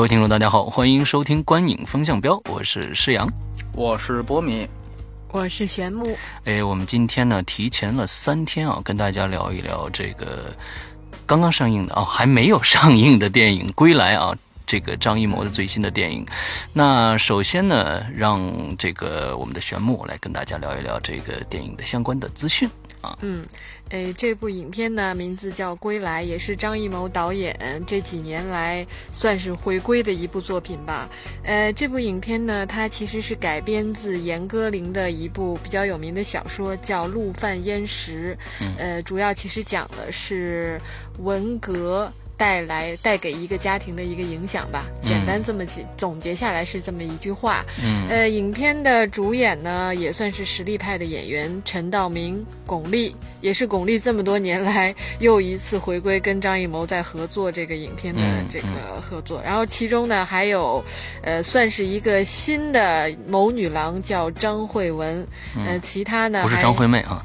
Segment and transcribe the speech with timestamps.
[0.00, 3.28] 各位听众，大家好，欢迎收听《观影风向标》，我是施阳，
[3.74, 4.66] 我是波米，
[5.30, 6.16] 我是玄木。
[6.46, 10.56] 哎，我们今天呢提前了三天啊，跟大家聊一聊这个
[11.26, 14.34] 刚刚上映的啊，还没有上映的电影《归来》啊，
[14.66, 16.24] 这个张艺谋的最新的电影。
[16.72, 18.40] 那首先呢，让
[18.78, 22.66] 这个我们的玄木来跟大家聊一聊这个电影的相关的资讯
[23.00, 23.18] 啊。
[23.22, 23.44] 嗯。
[23.90, 31.08] 诶，这部影片呢，名字叫《归来》，也是张艺谋导演这几年来算是回归的一部作品吧。
[31.42, 38.38] 呃，这部影片呢，它其实是改编自严歌苓的一部比较有名的小说，叫《陆犯焉识》。
[38.78, 40.80] 呃，主要其实讲的是
[41.18, 42.12] 文革。
[42.40, 47.62] 带来带给一个家庭的一个影响吧，简单这么几总结下来是这么一句话。
[47.84, 58.66] 嗯，呃，影片的主演呢也算是实力派的演员，陈道明、巩俐，也是巩俐这么多年来又一次回归跟张艺谋在合作这个影片的这个
[59.02, 59.42] 合作。
[59.44, 60.82] 然后其中呢还有，
[61.20, 65.26] 呃，算是一个新的谋女郎叫张慧雯，
[65.66, 67.22] 呃，其他呢不是张惠妹啊，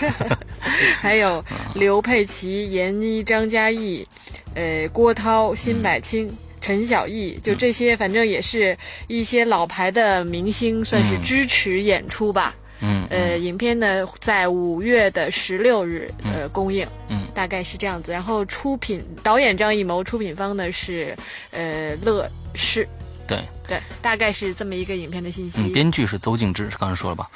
[1.00, 1.42] 还有
[1.74, 4.06] 刘佩琦、闫妮、张嘉译。
[4.54, 12.54] 呃，郭涛、辛柏青、陈小艺，就这些，反正也是一些老牌的明星，算是支持演出吧。
[12.80, 18.10] 嗯，呃，影片呢在五月的十六日呃公映，嗯，大概是这样子。
[18.10, 21.16] 然后出品导演张艺谋，出品方呢是
[21.52, 22.86] 呃乐视。
[23.28, 25.62] 对对，大概是这么一个影片的信息。
[25.68, 27.30] 编剧是邹静之，刚才说了吧？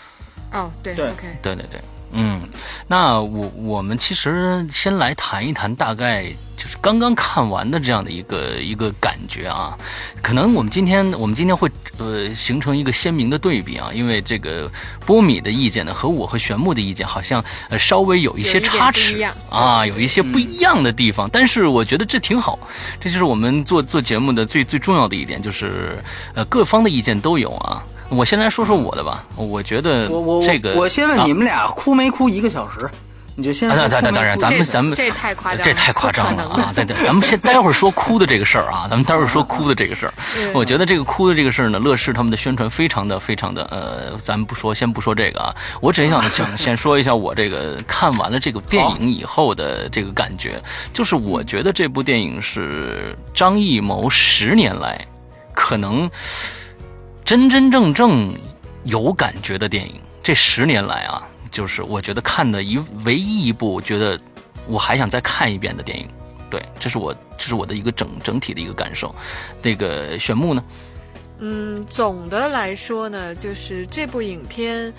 [0.52, 1.80] 哦，对对，OK，对对对。
[2.10, 2.48] 嗯，
[2.88, 6.26] 那我我们其实先来谈一谈，大概
[6.66, 9.78] 就是刚刚看完的这样的一个一个感觉啊。
[10.20, 14.68] 可能我们今天我们今天会呃形成一个鲜明的对比啊，因为这个
[15.06, 21.30] 波米的意见呢和我和玄木的意见好像呃稍微有一些差池啊，有一些不一样的地方。
[21.32, 22.58] 但是我觉得这挺好，
[23.00, 26.02] 这就是我们做做节目的最最重要的一点，就是
[26.34, 27.84] 呃各方的意见都有啊。
[28.08, 32.90] 我先来说说我的吧，我觉得我我这个我先问你们俩哭没哭一个小时？
[33.36, 33.68] 你就先。
[33.68, 36.72] 当当当然，咱们咱们这太夸张，这太夸张了啊！
[36.74, 40.14] 对对，咱们先待会儿说哭的这个事儿啊，咱们待会儿说哭的这个事儿。
[40.52, 50.60] 我觉得这个哭的这个事儿呢，乐视他们的宣传非常的非常的呃，咱们不说，先不说这个啊，我只想 想先说一下我这个看完了这个电影以后的这个感觉，
[50.92, 54.98] 就是我觉得这部电影是张艺谋十年来
[55.54, 56.10] 可能。
[57.26, 58.32] 真真正正
[58.84, 61.20] 有感觉的电影，这十年来啊，
[61.56, 64.20] 就是我觉得看的一唯一一部我觉得
[64.66, 66.06] 我还想再看一遍的电影，
[66.50, 69.14] 对，这是我这是我的一个整整体的一个感受。
[69.62, 70.62] 这个玄木呢？
[71.38, 74.92] 嗯，总的来说呢，就是这部影片。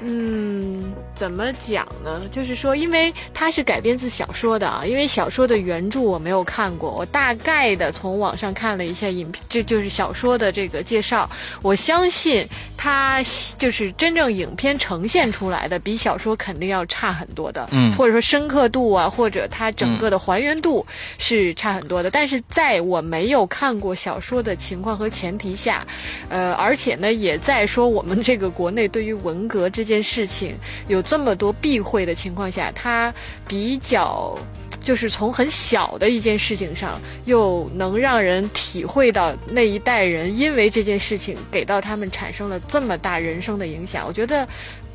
[0.00, 2.22] 嗯，怎么讲呢？
[2.30, 11.28] 就是说，因为它是改编自小说的啊，因为小说的原著我没有看过，我大概的从网上看了一下影片，这就是小说的这个介绍。
[11.62, 13.20] 我相信它
[13.58, 20.86] 就是真正影片呈现出来的，比小说肯定要差很多的，嗯，或者说深刻度啊，或者它整个的还原度
[21.18, 22.08] 是差很多的。
[22.08, 25.84] 但是在我没有看过小说的情况和前提下，
[26.28, 29.87] 呃，而且呢，也在说我们这个国内对于文革之。
[29.88, 30.54] 件事情
[30.86, 33.12] 有这么多避讳的情况下，他
[33.48, 34.38] 比较
[34.84, 44.06] 就是从很小的一件事情上，又能让人体会到那一代人因为这件事情给到他们产生了这么大人生的影响。
[44.06, 44.46] 我觉得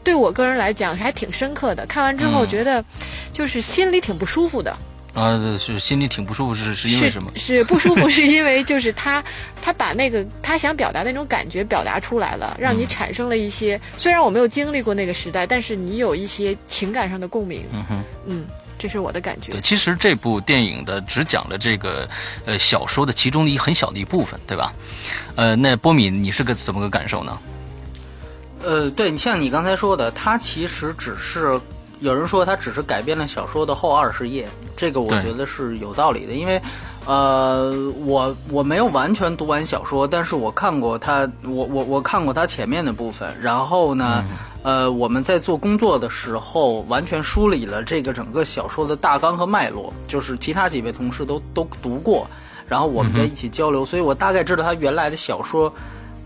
[0.04, 1.86] 对我个人来讲还挺深刻的。
[1.88, 2.84] 看完之后觉得
[3.34, 4.76] 就是心里挺不舒服的。
[5.14, 7.32] 啊，是心里挺不舒服，是是因为什么？
[7.36, 9.24] 是不舒服，是因为就是他，
[9.62, 13.80] 他把那个他想表达那种感觉表达出来了，让你产生了一些。
[13.96, 17.64] 虽然我没有经历过那个时代，但是你有一些情感上的共鸣。
[17.72, 18.46] 嗯哼，嗯，
[18.80, 19.52] 这是我的感觉。
[19.52, 22.10] 对，其实这部电影的只讲了这个
[22.46, 24.74] 呃小说的其中的一很小的一部分，对吧？
[25.36, 27.38] 呃，那波米，你是个怎么个感受呢？
[28.64, 31.62] 呃，对你像你刚才说的，它其实只是。
[32.04, 34.46] 有人说他只是改编了小说的后二十页，
[34.76, 36.62] 这个我觉得是有道理的，因为，
[37.06, 37.74] 呃，
[38.06, 44.22] 我我没有完全读完小说，但是我看过他，我我我看过他前面的部分，然后呢，
[44.64, 52.28] 呃，我们在做工作的时候，完全梳理了这个整个小说的大纲和脉络，就是其他几位同事都都读过，
[52.68, 55.74] 然后我们在一起交流，所以我大概知道他原来的小说。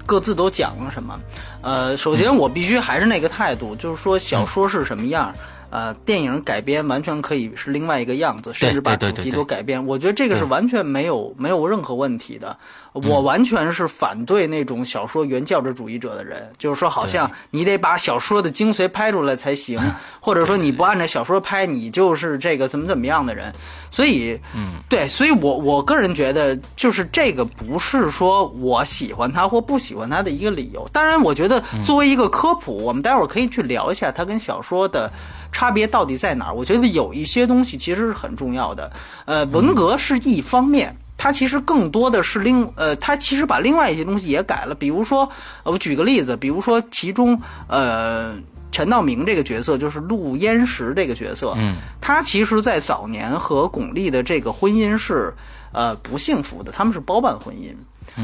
[0.07, 1.19] 各自都讲了什么？
[1.61, 5.33] 呃，首先我必须还是那个态度，就是说小说是什么样，
[5.69, 9.85] 呃，电影改编完全可以是另外一个样子，甚至把主题都改变。
[9.85, 12.57] 我觉得这个是完全没有没有任何问题的。
[12.93, 19.79] 我完全是反对那种小说原教旨主义者的人，就是说好像你得把小说的精髓拍出来才行，
[20.19, 23.53] 或者说你不按照小说拍，你就是这个怎么怎么样的人。
[23.91, 30.89] 所以，嗯，对，所以我我个人觉得，就是这个不是说我喜欢他或不喜欢他的一个理由。
[30.91, 35.11] 当然，我觉得作为一个科普，我们待会儿可以去聊一下它跟小说的
[35.57, 36.53] 差别到底在哪儿。
[36.53, 38.91] 我觉得有一些东西其实是很重要的。
[39.25, 40.95] 呃，文革是一方面。
[41.19, 45.27] 它其实更多的是另呃，它其实把另外一些东西也改了，比如说，
[45.63, 48.35] 呃，我举个例子，比如说其中呃，
[48.71, 55.33] 陈道明这个角色就是陆焉识这个角色，嗯，他其实，在早年和巩俐的这个婚姻是
[55.71, 57.73] 呃不幸福的，他们是包办婚姻，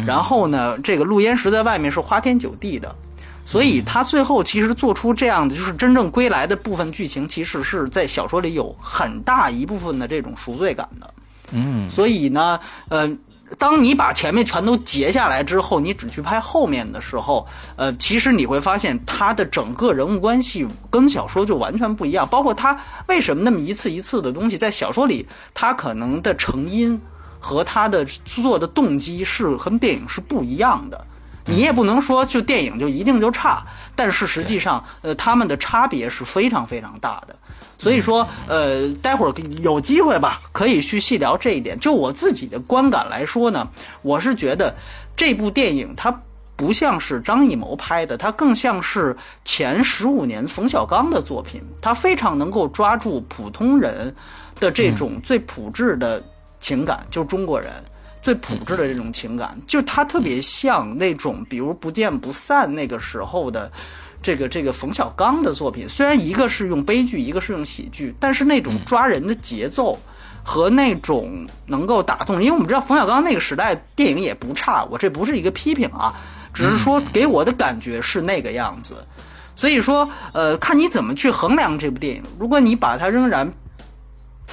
[0.06, 2.96] 然后呢，这个陆焉识在外面是花天酒地的。
[3.46, 11.14] 所以他最后其实做出这样的，就是真正归来的部分剧情，其实是在小说里有很大一部分的这种赎罪感的。
[11.52, 12.60] 嗯，所以呢，
[12.90, 13.12] 呃，
[13.60, 17.46] 当你把前面全都截下来之后，你只去拍后面的时候，
[17.76, 22.28] 呃，其实你会发现他的整个人物关系跟小说就完全不一样。
[22.28, 22.76] 包括他
[23.08, 27.00] 为什么那么一次一次的东西，在小说里他可能的成因
[27.40, 31.06] 和他的做的动机是和电影是不一样的。
[31.46, 37.36] 你也不能说就电影就一定就差，但是实际上，呃，他们的差别是非常非常大的。
[37.78, 41.78] 所以说，呃，待会儿有机会吧，可以去细聊这一点。
[41.80, 43.68] 就我自己的观感来说呢，
[44.02, 44.74] 我是觉得
[45.18, 46.18] 这部电影它
[46.56, 49.14] 不像是张艺谋拍的，它更像是
[49.44, 51.62] 前十五年冯小刚的作品。
[51.82, 54.16] 他非常能够抓住普通人
[54.62, 56.24] 的这种最朴质的
[56.62, 57.84] 情感，就是中国人。
[58.24, 63.70] 最朴质的这种情感，就它特别像那种，比如《不见不散》那个时候的
[64.22, 65.88] 这个这个冯小刚的作品。
[65.90, 70.00] 虽然一个是用悲剧，一个是用喜剧，但是那种抓人的节奏
[70.42, 76.16] 和那种能够打动，因为我们知道冯小刚那个时代电影也不差，我这不是一个批评啊，
[76.54, 78.96] 只是说给我的感觉是那个样子。
[79.56, 82.24] 所以说，呃，看你怎么去衡量这部电影。
[82.40, 83.54] 如果你把它仍然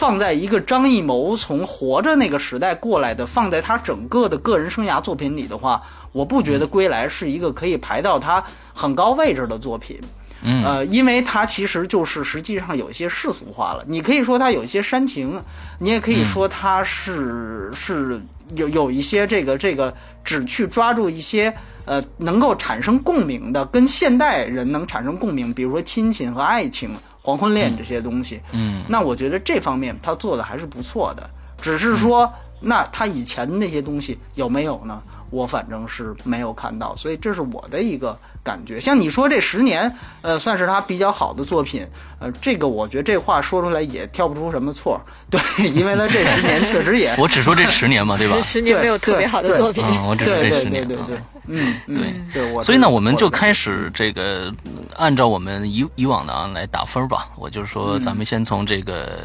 [0.00, 8.42] 放在一个张艺谋从活着那个时代过来的，放在他整个的个人生涯作品里的话，我不觉得《归来》是一个可以排到他
[8.72, 10.00] 很高位置的作品。
[10.40, 13.84] 嗯，呃，因为它其实就是实际上有一些世俗化了。
[13.86, 15.38] 你可以说它有一些煽情，
[15.78, 18.18] 你也可以说它是、是
[18.54, 19.94] 有有一些这个这个
[20.24, 21.54] 只去抓住一些
[21.84, 26.96] 呃能够产生共鸣的，跟现代人能产生共鸣，比如说亲情和爱情。
[27.30, 31.30] 黄昏恋这些东西，嗯，那我觉得这方面他做的还是不错的，
[31.62, 32.28] 只是说，
[32.60, 35.00] 那他以前的那些东西有没有呢？
[35.30, 38.80] 我反正是没有看到，所以这是我的一个感觉。
[38.80, 41.86] 像你说这十年，呃，算是他比较好的作品，
[42.18, 45.00] 呃，这个我觉得这话说出来也挑不出什么错，
[45.30, 45.40] 对，
[45.70, 48.34] 因为他这十年 确实也，我只说这十年嘛，对吧？
[48.38, 49.84] 这 十年没有特别好的作品。
[49.86, 50.82] 嗯，我只说对对这十年。
[50.82, 51.96] 啊对对对，嗯，对
[52.32, 54.52] 对，我所以呢，我们就开始这个
[54.96, 57.28] 按照我们以以往的啊来打分吧。
[57.36, 59.22] 我就是说，咱们先从这个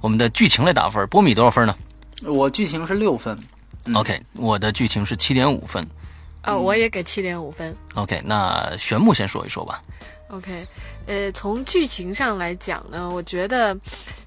[0.00, 1.06] 我们的剧情来打分。
[1.08, 1.74] 波米多少分呢
[2.26, 3.38] 我剧情是六分
[3.94, 5.86] ，？OK，我的剧情是七点五分。
[6.44, 7.76] 哦，我也给七点五分。
[7.94, 9.82] OK，那玄木先说一说吧。
[10.30, 10.66] OK，
[11.06, 13.76] 呃，从剧情上来讲呢，我觉得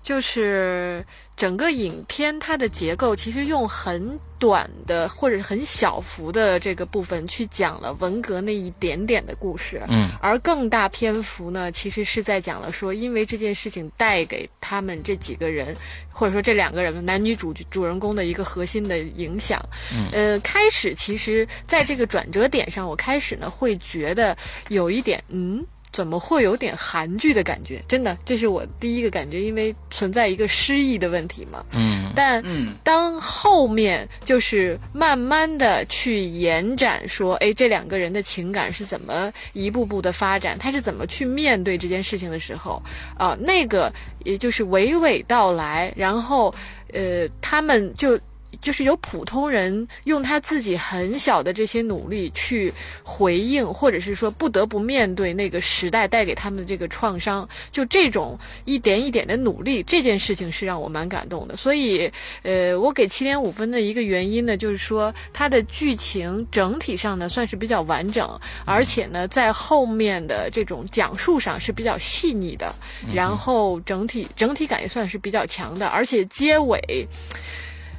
[0.01, 1.05] 就是
[1.41, 15.75] 整个影片它的结构其实用很短的或者很小幅的这个部分去讲了文革那一点点的故事，嗯而更大篇幅呢，其实是在讲了说，因为这件事情带给他们这几个人，
[16.11, 19.59] 或者说这两个人男女主主人公的一个核心的影响。
[19.91, 24.37] 嗯呃，开始其实在这个转折点上，我开始呢会觉得
[24.69, 25.65] 有一点嗯。
[25.91, 27.83] 怎么会有点韩剧的感觉？
[27.87, 31.63] 真的，这是我第一个感觉，因为存在一个失忆的问题嘛。
[31.73, 42.81] 嗯但嗯当后面就是慢慢的去延展，说，哎，这两个人的情感是怎么一步步的发展，他是怎么去面对这件事情的时候，
[43.17, 43.91] 啊、那个
[44.25, 46.53] 也就是娓娓道来，然后，
[46.93, 48.19] 呃，他们就
[48.61, 52.71] 就是有普通人用他自己很小的这些努力去
[53.03, 61.57] 回应，或者是说不得不面对那个时代带给他们的这个创伤，就这种一点一点的努力，这件事情是让我蛮感动的。
[61.57, 62.11] 所以，
[62.43, 72.73] 呃，我给七点五分的一个原因呢，就是说它的剧情整体上呢算是比较完整，而且呢在后面的这种讲述上是比较细腻的，
[73.13, 77.07] 然后整体整体感也算是比较强的，而且结尾。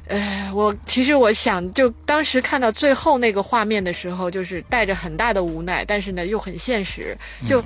[0.07, 7.17] 呃，我其实我想，就当时看到最后那个画面的时候，就是带着很大的无奈，但是呢又很现实，
[7.47, 7.63] 就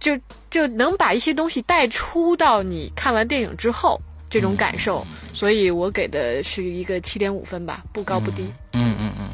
[0.00, 0.18] 就
[0.48, 8.50] 就能把一些东西带出到你看完电影之后这种感受，所以我给的是一个七点五分吧，不高不低。
[8.72, 9.28] 嗯嗯嗯。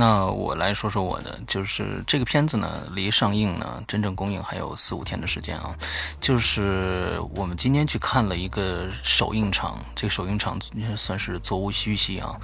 [0.00, 5.76] 那我来说说我的，就是这个片子呢，离上映呢，真正公映还有四五天的时间啊。
[6.18, 10.58] 就是我们今天去看了一个首映场，这个首映场
[10.96, 12.34] 算是座无虚席啊。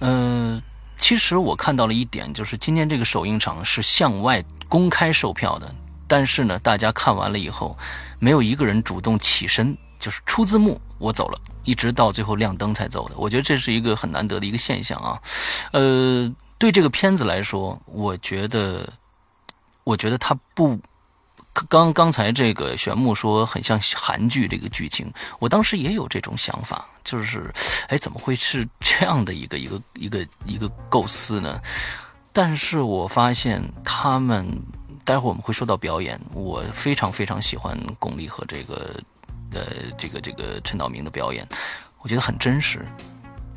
[0.00, 0.60] 嗯，
[0.98, 5.72] 其实我看到了一点，就是今天这个首映场是向外公开售票的，
[6.08, 7.78] 但是呢，大家看完了以后，
[8.18, 13.14] 没有一个人主动起身，就是出字幕，我走了，一直到最后亮灯才走的。
[13.16, 15.22] 我觉得这是一个很难得的一个现象啊。
[15.70, 16.34] 呃。
[16.58, 18.92] 对这个片子来说，我觉得，
[19.84, 20.78] 我觉得它不，
[21.68, 27.48] 刚刚才这个玄木说很像韩剧这个剧情，我当时也有这种想法，就是，
[27.86, 31.60] 哎，怎么会是这样的一个一个一个一个构思呢？
[32.32, 34.46] 但是我发现他们，
[35.04, 39.00] 待会儿我们会说到表演，我非常非常喜欢巩俐和这个，
[39.52, 39.62] 呃，
[39.96, 41.46] 这个这个陈道明的表演，
[42.00, 42.84] 我觉得很真实。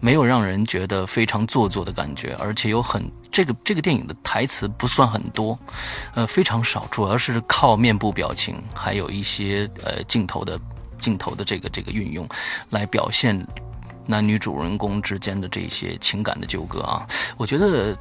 [0.01, 5.57] 没有让人觉得非常做作的感觉，而且有很这个这个电影的台词不算很多，
[6.15, 10.59] 呃非常少，主要是靠面部表情，还有一些呃镜头的
[10.97, 12.27] 镜头的这个这个运用，
[12.71, 13.47] 来表现
[14.07, 17.05] 男女主人公之间的这些情感的纠葛啊。
[17.37, 17.95] 我觉得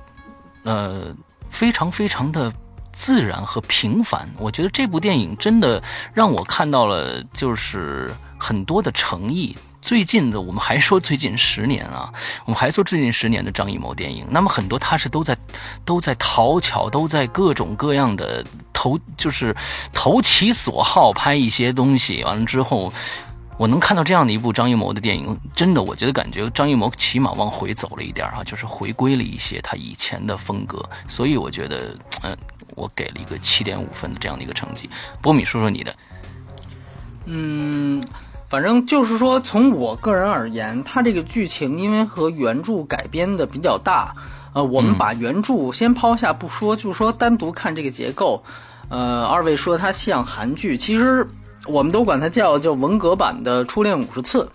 [0.64, 1.14] 呃
[1.50, 2.50] 非常非常的
[2.92, 4.26] 自然和平凡。
[4.38, 5.83] 我觉得这部电影真的
[6.14, 9.54] 让我看到了就是很多的诚意。
[9.83, 12.13] 最近的，我们还说最近十年啊，
[12.45, 14.27] 我们还说最近十年的张艺谋电影。
[14.31, 15.37] 那么很多他是都在
[15.85, 19.57] 都在讨巧，都在各种各样的投，就是
[19.93, 22.23] 投其所好拍一些东西。
[22.25, 22.93] 完了之后，
[23.57, 30.87] 我能看到这样的一部张艺谋的电影，真的，我觉得感觉张艺谋起码往回走了一点啊，就是回归了一些他以前的风格。
[31.09, 32.37] 所以我觉得，嗯，
[32.77, 34.89] 我给了一个七点五分的这样的一个成绩。
[35.23, 35.97] 波米，说说你的。
[37.25, 38.03] 嗯。
[38.50, 44.12] 反正就是说，从我个人而言，它这个剧情因为和原著改编的比较大，
[44.52, 48.42] 呃，我们把原著先抛下不说，就说单独看这个结构，
[48.88, 51.25] 呃，二位说它像韩剧，其实
[51.69, 54.50] 我们都管它叫叫文革版的《初恋五十次》，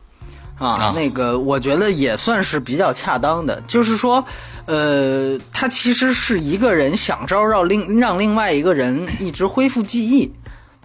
[0.62, 4.26] 啊，那个我觉得也算是比较恰当的，就是说，
[4.66, 10.30] 呃，它其实是一个人想招让另让另外一个人一直恢复记忆。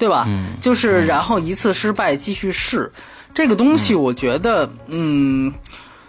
[0.00, 0.24] 对吧？
[0.26, 2.90] 嗯，就是然后一次失败继续试，
[3.34, 5.52] 这个东西我觉得，嗯，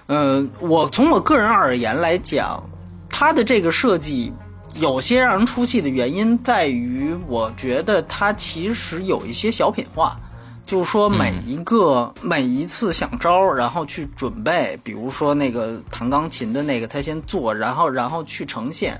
[0.07, 2.63] 呃，我从我个人而言来讲，
[3.09, 4.31] 它的这个设计
[4.75, 10.17] 有些让人出戏的原因在于，我觉得它其实有一些小品化，
[10.65, 18.97] 就是说每一个每一次想招，然后去准备，比如说那个弹钢琴的那个，他先做，然后然后去呈现，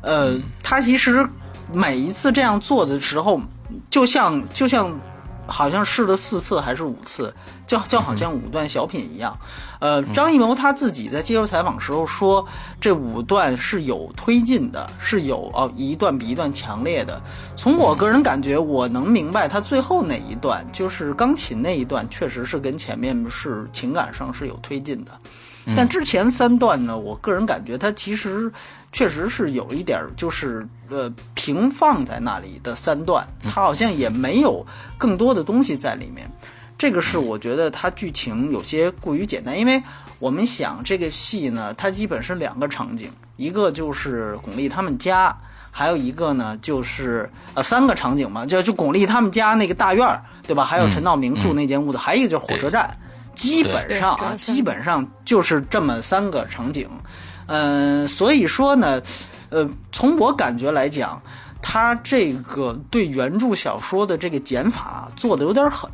[0.00, 1.28] 呃，他其实
[1.74, 3.38] 每一次这样做的时候。
[3.90, 4.98] 就像就像，
[5.46, 7.34] 好像试了四次还是五次，
[7.66, 9.36] 就就好像五段小品一样。
[9.80, 12.46] 呃，张艺谋他自己在接受采访时候说，
[12.80, 17.20] 这五段是有推进的，是有哦一段比一段强烈的。
[17.56, 25.10] 从我个人感觉，我能明白他最后那一段，就是钢琴那一段，确实是跟前面是情感上是有推进的。
[25.76, 28.50] 但之前三段呢，我个人感觉它其实
[28.92, 34.66] 确实是有一点，就是呃平放在那里的三段，它好像也没有
[34.98, 36.30] 更多的东西在里面。
[36.78, 39.82] 这个是我觉得它剧情有些过于简单，因为
[40.18, 45.36] 我们想这个戏呢，它基本是两个场景，一个就是巩俐他们家，
[45.70, 50.64] 还有一个呢就是呃三个场景嘛，就就巩俐他们家那个大院儿，对吧？
[50.64, 52.96] 还有陈道明住那间屋子，还有一个就是火车站。
[53.40, 56.86] 基本上啊，基本上就是这么三个场景，
[57.46, 59.00] 嗯，所以说呢，
[59.48, 61.20] 呃，从我感觉来讲，
[61.62, 65.90] 他这个对原著小说的这个减法做的有点狠，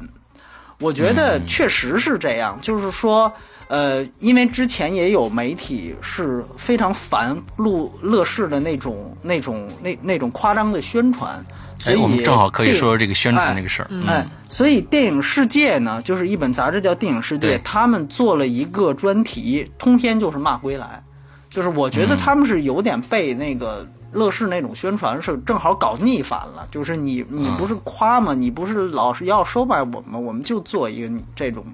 [0.81, 3.33] 我觉得确实是这样，就是说，
[3.69, 11.45] 呃，因为之前也有媒体是非常烦录乐视的那种、那种、那那种夸张的宣传，
[11.79, 13.91] 所以哎，我们正好可以说说这个宣传这个事儿。
[14.07, 21.03] 哎，所以电影世界呢，就是一本杂志叫《电影世界》，他们做了一个专题，通篇就是骂归来，
[21.51, 28.33] 就是我觉得他们是有点被那个乐视那种宣传是正好搞逆反了，就是你你不是夸吗？
[28.33, 31.65] 你不是老是要收买我们，我们就做一个这种。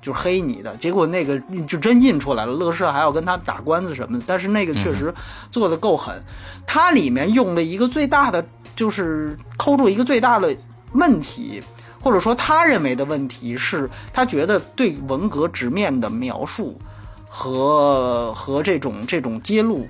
[0.00, 4.24] 就黑你的，结果那个就真印出来了，乐视还要跟他打官司什么的。
[4.26, 5.14] 但是那个确实
[5.50, 6.22] 做的够狠，
[6.66, 10.56] 它里面用了一个最大的，就是抠住一个最大的
[10.92, 11.62] 问题，
[12.00, 16.80] 或者说他认为的问题是，他觉得对文革直面的描述
[17.28, 19.86] 和和这种这种揭露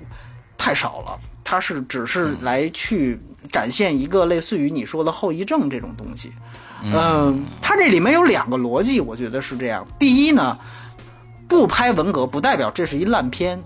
[0.57, 3.17] 太少了，他是只是来去
[3.49, 6.31] 展现一个类似于你说的后遗症这种东西。
[6.83, 9.85] 嗯，它这里面有两个逻辑，我觉得是这样。
[9.99, 10.57] 第一呢，
[11.47, 13.61] 不拍文革不代表这是一烂片，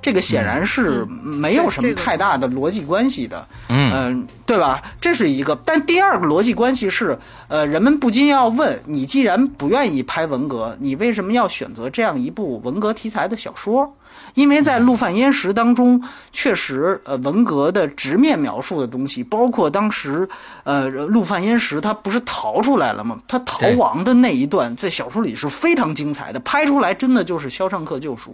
[0.00, 3.46] 这个显然是没有什么太大的逻辑关系的。
[3.68, 4.82] 嗯嗯，对吧？
[5.00, 5.58] 这是一个。
[5.64, 13.94] 但第二个逻辑关系是，呃，人们不禁要问：你既然不愿意拍文革，你为什么要选择这样一部文革题材的小说？
[14.34, 20.28] 因为在《陆犯焉识》当中，确实，呃，文革的直面描述的东西，包括当时，
[20.64, 23.18] 呃，陆犯焉识他不是逃出来了吗？
[23.26, 28.30] 他逃亡的那一段，在小说里是非常精彩的，拍出来真的就是《肖申克救赎》。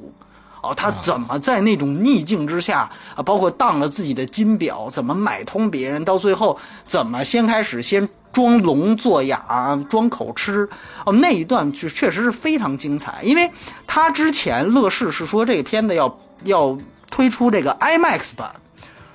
[0.63, 10.69] 哦，他怎么在那种逆境之下啊，包括当了自己的金表，怎么买通别人，到最后怎么先开始先装聋作哑，装口吃，
[11.07, 13.51] 哦，那一段就确实是非常精彩，因为
[13.87, 16.77] 他之前乐视是说这个片子要要
[17.11, 18.51] 推出这个 IMAX 版。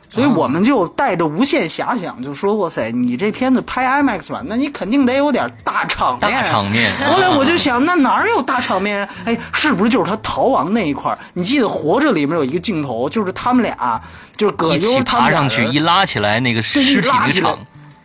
[0.10, 9.08] 所以我们就带着无限遐想，就说：“哇塞，你这片子拍 IMAX 版，那你肯定得有点大场面。”大场面 后来我就想，那哪儿有大场面？
[9.24, 11.18] 哎，是不是就是他逃亡那一块儿？
[11.34, 14.02] 你记得《活着》里面有一个镜头，就是他们俩，
[14.36, 17.58] 就是葛优一起他们俩爬上去，一拉起来那个尸体的场，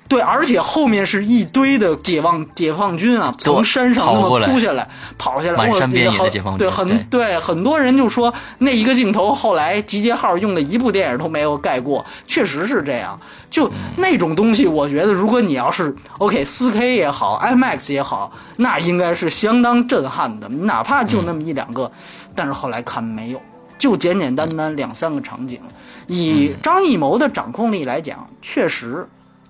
[0.08, 13.18] 对，而且后面是一堆的解放解放军啊，从山上那么扑下来，跑下来，哇满山遍野的很解放军对，很对对，很多人就说那一个镜头后来集结号用了一部电影都没有盖过，确实是这样。
[13.48, 21.90] 就那种东西，我觉得如果你要是 OK 四 K 也好，IMAX 也好，那应该是相当震撼的，哪怕就那么一两个，
[22.34, 23.40] 但是后来看没有。
[23.78, 25.60] 就简简单单两三个场景，
[26.06, 29.06] 以张艺谋的掌控力来讲，确实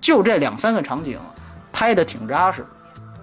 [0.07, 1.17] 就这两三个场景
[1.73, 2.65] 拍的挺扎实，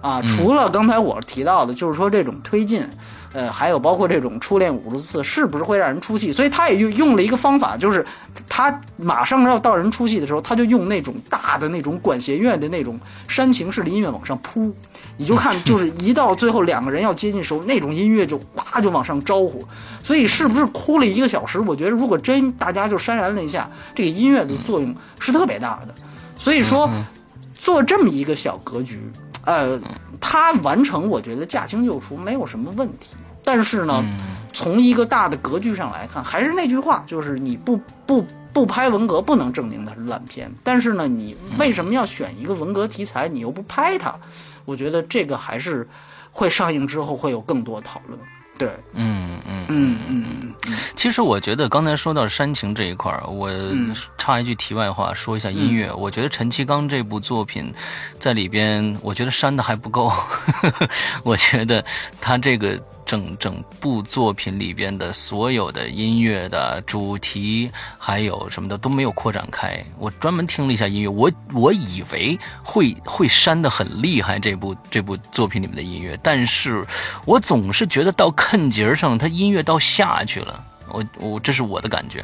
[0.01, 2.87] 啊，除了刚才我提到的，就是说这种推进，
[3.33, 6.31] 呃，还有包括这种初恋五十次，是不是会让人出戏？
[6.31, 8.05] 所以他也用用了一个方法，就是
[8.47, 14.71] 他马上要到人出戏的时候，他就用那种大的那种管弦乐的那种煽情式的音乐往上扑，
[15.17, 19.65] 你就看，就是一到最后两个人要接近时候，那种音乐就哇就往上招呼，
[20.03, 21.59] 所以是不是哭了一个小时？
[21.59, 25.95] 我觉得如果真大家就潸然泪下，这个音乐的作用是特别大的。
[26.37, 26.89] 所以说，
[27.57, 28.99] 做这么一个小格局，
[29.45, 29.79] 呃，
[30.19, 33.15] 它完成我觉得驾轻就熟没有什么问题。
[33.43, 34.03] 但是呢，
[34.53, 40.51] 从一个大的格局上来看，还是那句话，就是你不不不拍文革，不能证明它是烂片。
[40.63, 44.15] 但是呢，你为什么要选一个文革题材，你又不拍它？
[44.65, 45.87] 我觉得这个还是
[46.31, 48.19] 会上映之后会有更多讨论。
[48.57, 50.25] 对，嗯嗯嗯嗯
[50.67, 55.91] 嗯其实我觉得刚才说到煽情这一块儿，我嗯插一句题外话，说一下音乐。
[55.93, 57.71] 我觉得陈其刚这部作品
[58.17, 60.11] 在里边，我觉得煽的还不够。
[61.23, 61.83] 我觉得
[62.21, 69.83] 他这个整整部作品里边的所有的音乐的主题，还有什么的都没有扩展开。
[69.99, 76.83] 我专门听了一下音乐，我我以为会会删的很厉害，这部这部作品里面的音乐，但是
[77.25, 80.63] 我总是觉得到坎节儿上，它音乐到下去了。
[80.89, 82.23] 我我这是我的感觉，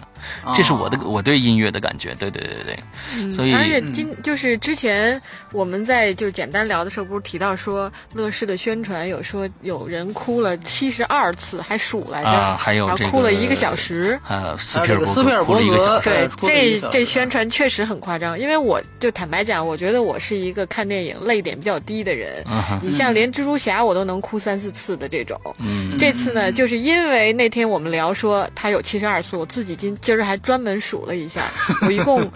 [0.53, 5.21] 这是我的、我对音乐的感觉，对对对对，所以而且今就是之前
[5.51, 14.19] 我们在就简单聊的时候，不是提到说乐视的宣传有说有人哭了七十二次，还数来着，啊还有哭了一个小时。
[14.27, 22.43] 啊，斯还皮尔伯有这个斯皮尔格哭了一个小时，对这这宣传确实很夸张，因为我就坦白讲，我觉得我是一个看电影泪点比较低的人。
[22.81, 31.43] 你像连蜘蛛侠我都能哭三四次的这种，嗯这次呢，就是因为那天我们聊说他有七十二次，我自己今今儿还专门数了一下，
[31.81, 32.29] 我一共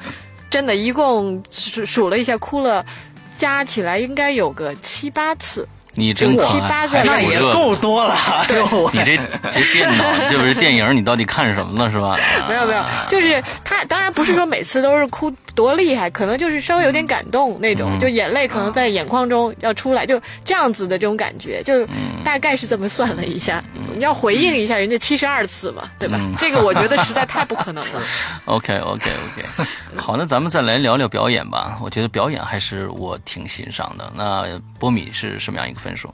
[0.50, 2.86] 真的，一共数数了一下，哭了，
[3.38, 5.68] 加起来应该有个七八次。
[5.96, 8.16] 你真就七八个那也够多了。
[8.48, 8.62] 对，
[8.94, 9.18] 你这
[9.52, 12.18] 这电脑就是电影，你到底看什么了是吧？
[12.48, 21.86] 没有没有，就是他当然不是说每次都是哭多厉害，可能就是稍微有点感动那种，就眼泪可能在眼眶中要出来，就这样子的这种感觉，就
[22.24, 23.64] 大概是这么算了一下。
[23.98, 26.20] 你要回应一下人家七十二次嘛，对吧？
[26.38, 28.02] 这个我觉得实在太不可能了。
[28.46, 31.78] OK OK OK，好，那咱们再来聊聊表演吧。
[31.82, 34.12] 我觉得表演还是我挺欣赏的。
[34.14, 34.46] 那
[34.78, 36.10] 波米是什么样一个分数？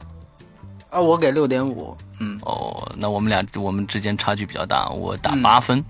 [0.90, 1.96] 啊，我给六点五。
[2.20, 5.84] 嗯，哦，那我们俩我们之间差距比较大，我打八分。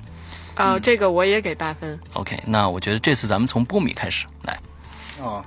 [0.53, 1.99] 啊、这个我也给八分。
[2.13, 4.59] OK，那我觉得这次咱们从波米开始来。
[5.19, 5.41] 哦，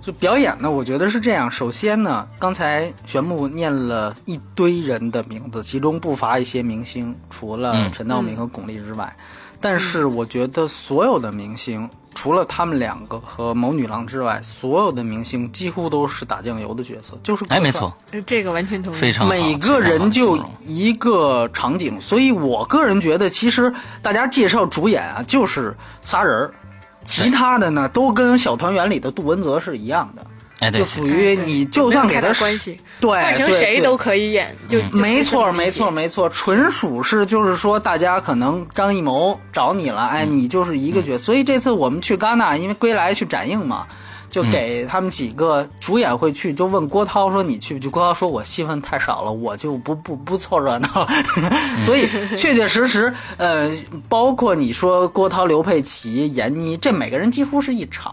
[0.00, 1.50] 就表演呢，我觉得是这样。
[1.50, 9.16] 首先呢，刚才玄木念了一堆人的名字，其中不乏一些明星，除了嗯陈道明和巩俐之外，
[9.60, 18.96] 但是我觉得所有的明星，除了他们两个和某女郎之外，所有的明星几乎都是打酱油的角色，就是哎，没错，呃这个完全同意。
[18.96, 26.54] 非常每个人就一个场景，所以我个人觉得，其实大家介绍主演啊，就是仨人儿，
[27.04, 30.26] 其他的呢都跟小团圆里的杜文泽是一样的，
[30.60, 41.24] 哎，对就，属于你就算给他关系，对换成谁都可以演，就就没错，没错，没错，纯属是就是说，大家可能张艺谋找你了，哎，你就是一个角色。
[41.24, 43.86] 所以这次我们去戛纳，因为归来去展映嘛，
[44.30, 47.88] 就给他们几个主演会去，就问郭涛说你去不去？
[47.88, 51.08] 郭涛说我戏份太少了，我就不不不凑热闹。
[51.86, 53.70] 所以确确实实，呃，
[54.08, 58.12] 包括你说郭涛、刘佩琦、闫妮，这每个人几乎是一场。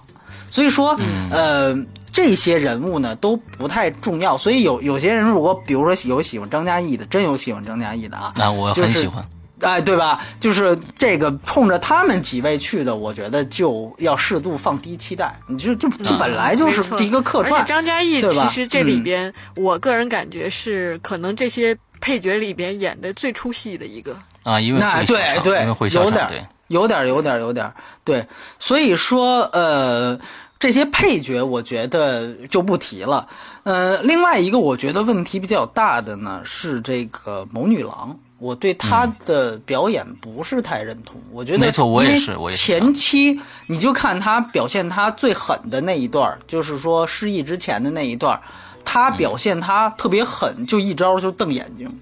[0.56, 0.98] 所以说，
[1.32, 1.76] 呃，
[2.14, 4.38] 这些人物呢都不太重要。
[4.38, 9.28] 所以有有些人如果比如说有喜欢张嘉译的，真有喜欢张嘉译的啊，那我就是很喜欢。
[9.60, 10.22] 哎，对吧？
[10.40, 15.38] 就是这个冲着他们几位去的，我觉得就要适度放低期待。
[15.50, 24.16] 你就就就本来就是一个客串而且，张嘉译其实这里嗯边，我个人感觉是可能这些配角里边演的最出戏的一个。
[24.44, 27.74] 啊，因为那对对有点，有点有点有点
[28.06, 28.26] 对，
[28.58, 30.18] 所以说呃。
[30.58, 33.28] 这些配角我觉得就不提了，
[33.64, 41.22] 呃，另外一个我觉得问题比较大的呢是这个某女郎，我对她的表演不是太认同。
[41.32, 48.42] 我觉得没错我也是我也是前期你就看她表现她最狠的那一段，就是说失忆之前的那一段儿，
[48.86, 52.00] 她表现她特别狠，就一招就瞪眼睛。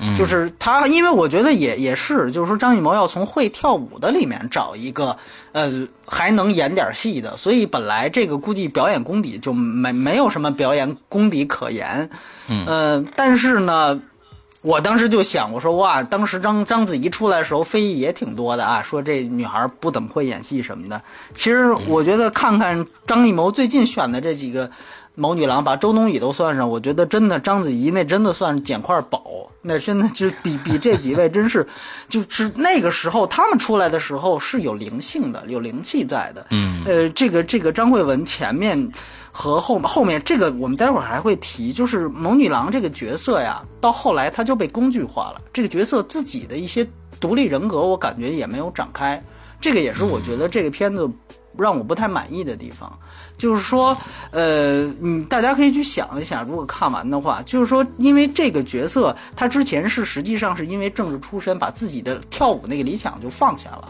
[0.00, 0.16] 嗯。
[0.16, 5.16] 就是他，因为我觉得也也是，就是说张艺谋要从会跳舞的里面找一个，
[5.52, 12.08] 呃，还能演点戏的，所以本来这个估计表演功底就没没有什么表演功底可言，
[12.48, 12.64] 嗯。
[12.66, 14.00] 呃，但是呢，
[14.62, 21.00] 我当时就想，我说哇，当时章章子怡出来的时候，非议也挺多的啊，说这女孩不怎么会演戏什么的。
[21.34, 24.70] 其实我觉得看看张艺谋最近选的这几个
[25.16, 31.66] 某女郎，把周冬雨都算上，我觉得真的章子怡那真的算捡块宝，那真的就比比这几位真是，
[32.08, 36.46] 就是那个时候他们出来的时候是有灵性的，有灵气在的。
[36.50, 38.90] 嗯呃，这个这个张慧雯前面
[39.30, 46.86] 和后后面这个我们待会儿还会提，就是某女郎这个角色呀，到后来她就被工具化了，这个角色自己的一些
[47.18, 49.22] 独立人格，我感觉也没有展开，
[49.60, 51.06] 这个也是我觉得这个片子
[51.58, 52.98] 让我不太满意的地方。
[53.40, 53.96] 就是说，
[54.30, 63.88] 呃，你大家可以去想一想，如果看完的话，就是说，因为这个角色他之前是实际上是因为政治出身，把自己的跳舞那个理想就放下了。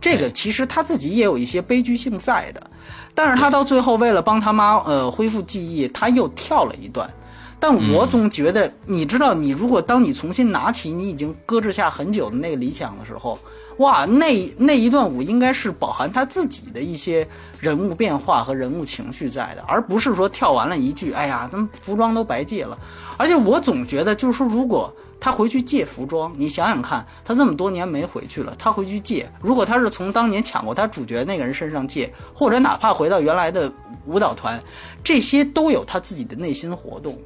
[0.00, 2.62] 这个其实他自己也有一些悲剧性在的，
[3.14, 7.12] 但是他到最后为了帮他妈呃恢复记忆，他又跳了一段。
[7.58, 13.38] 但我总觉得，你知道，你如果当你重新拿起你已经搁置下很久的那个理想的时候，
[13.78, 17.26] 哇，那那一段舞应该是饱含他自己的一些
[17.64, 22.78] 人物变化和人物情绪在的，而不是说跳完了一句，哎呀，咱们服装都白借了。
[23.16, 33.72] 而且我总觉得，就是说，如果他回去借服装，你想想看，他这么多年没回去了，他回去借，如果他是从当年抢过他主角那个人身上借，或者哪怕回到原来的
[34.04, 34.62] 舞蹈团，
[35.02, 37.18] 这些都有他自己的内心活动。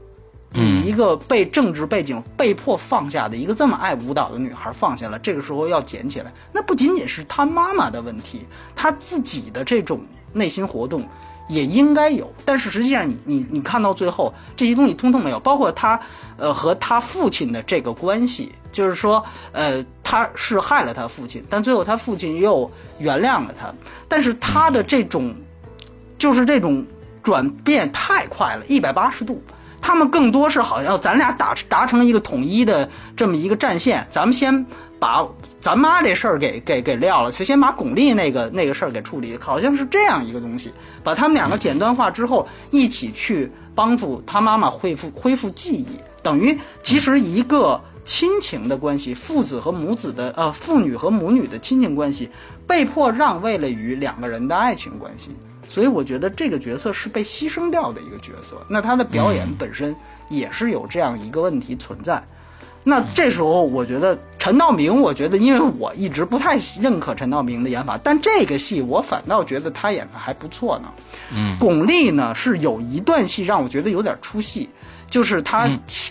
[0.55, 10.01] 嗯一个被政治背景被迫放下的一个这么爱舞蹈的女孩放下了，这个时候要捡起来，那不仅仅是她妈妈的问题，她自己的这种
[10.39, 11.07] 内心活动
[11.49, 12.33] 也应该有。
[12.45, 15.99] 但是实际上你，你你看到最后，这些东西通通没有，包括他
[16.37, 19.23] 呃和他父亲的这个关系，就是说
[19.53, 23.75] 呃他是害了他父亲，但最后他父亲又原谅了他，
[24.09, 25.35] 但是他的这种
[26.17, 26.85] 就是这种
[27.23, 29.43] 转变太快了，一百八十度。
[29.81, 34.67] 他们更多是好像咱俩达达成一个统一的这么一个战线，咱们先
[34.99, 35.25] 把
[35.61, 45.87] 咱妈这事儿给给给撂了，先把巩俐那个那个事儿给处理，好像是这样一个东西，把他们两个简单化之后，一起去帮助他妈妈恢复恢复记忆，
[46.23, 52.31] 等于其实一个亲情的关系，父子和母子的呃父女和母女的亲情关系，
[52.67, 55.31] 被迫让位了于两个人的爱情关系，
[55.69, 59.95] 所以我觉得这个角色是被牺牲掉的一个角色，那他的表演本身
[60.29, 62.23] 也是有这样一个问题存在。
[62.85, 70.89] 那这时候，我觉得陈道明，我觉得因为我一直不太认可陈道明的演法，但这个戏我反倒觉得他演的还不错呢。
[71.33, 74.69] 嗯，巩俐呢是有一段戏让我觉得有点出戏，
[75.11, 75.69] 就是他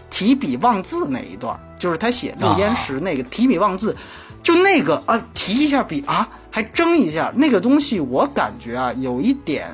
[0.09, 3.95] 提笔忘字那一段，就是他写六烟石那个提笔忘字，
[4.43, 9.67] 就那个啊提一下笔啊还争一下那个东西，我感觉啊有一点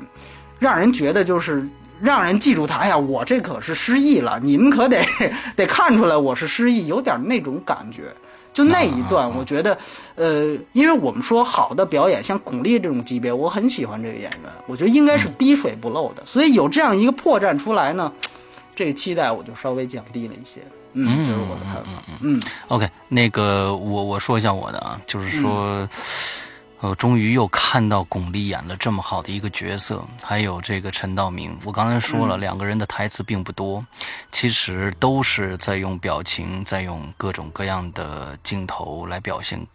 [0.59, 1.67] 让人觉得就是。
[2.01, 5.01] 让人记住他，哎呀，我这可是失忆了，你们可得
[5.55, 8.13] 得看出来我是失忆，有点那种感觉。
[8.53, 9.77] 就那一段，我觉得，
[10.15, 16.23] 呃，因为我们说好的表演，像巩俐这种级别，我很喜欢这个演员，我觉得应该是滴水不漏的。
[16.25, 18.13] 所以有这样一个破绽出来呢，
[18.75, 20.61] 这个期待我就稍微降低了一些。
[20.93, 22.03] 嗯，这是我的看法。
[22.21, 25.89] 嗯，OK，那个我我说一下我的啊，就是说。
[26.83, 31.57] 我终于又看到巩俐演了这么好的一个角色，还有这个陈道明。
[31.63, 33.83] 我刚才说了，两个人的台词并不多，
[34.33, 39.65] 其实都是在用表情，在用各种各样的镜头来表现，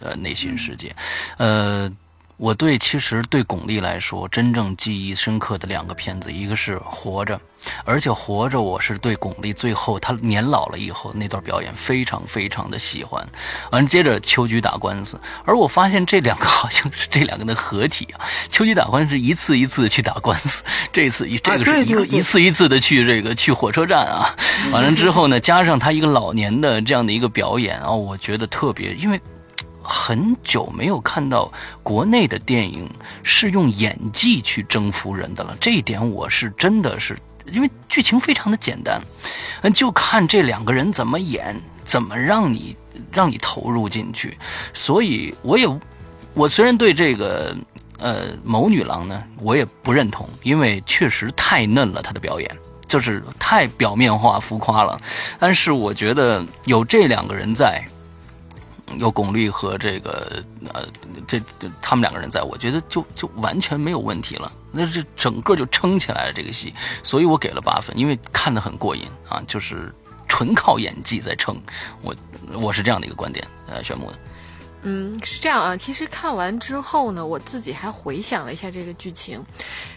[0.00, 0.94] 呃，内心世界，
[1.38, 1.90] 呃。
[2.38, 7.34] 我对其实对巩俐来说，真正记忆深刻的两个片子，一个是《活着》，
[7.84, 13.26] 而且《活着》我是对巩俐最后她年老了以后那段表演非常非常的喜欢。
[13.70, 18.24] 完接着秋菊打官司，而我发现这两个好像是这两个的合体啊。
[18.50, 24.34] 秋菊打官司一次一次的去打官司，这次一这个是一个一次一次的去这个去火车站啊。
[24.72, 29.20] 完了之后呢，加上他一个老年的这样的一个表演啊，我觉得特别，因为。
[29.88, 31.48] 很久没有看到
[31.80, 32.90] 国内的电影
[33.22, 37.16] 是用演技去征服人的了，这一点我是真的是，
[37.52, 39.00] 因为剧情非常的简单，
[39.62, 41.54] 嗯，就看这两个人怎么演，
[41.84, 42.76] 怎么让你
[43.12, 44.36] 让你投入进去。
[44.72, 45.66] 所以我也，
[46.34, 47.56] 我虽然对这个
[47.98, 52.50] 呃某女郎呢，我也不认同，因为确实太嫩了，她的表演
[52.86, 55.00] 就是太表面化、浮夸了。
[55.38, 57.84] 但是我觉得有这两个人在。
[58.98, 60.86] 有巩俐和这个呃，
[61.26, 64.50] 这这他们两个人在，我觉得就就完全没有问题了。
[64.70, 66.72] 那这整个就撑起来了这个戏，
[67.02, 69.92] 所以我给了八分，因为看得很过瘾啊，就是
[70.28, 71.60] 纯靠演技在撑。
[72.00, 72.14] 我
[72.52, 74.18] 我是这样的一个观点，呃，玄木的。
[74.82, 75.76] 嗯，是这样啊。
[75.76, 79.42] 其实看完之后呢，我自己还回想了一下这个剧情，